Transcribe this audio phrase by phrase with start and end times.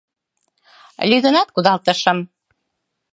[1.09, 2.17] Лӱдынат кудалтышым.